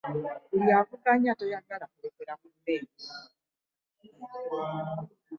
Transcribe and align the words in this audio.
Buli 0.49 0.69
avuganya 0.81 1.31
tayagala 1.39 1.85
kulekera 1.91 2.33
munne. 2.39 2.75